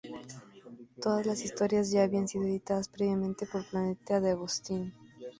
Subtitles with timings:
[0.99, 4.91] Todas las historias ya habían sido editadas previamente por Planeta DeAgostini.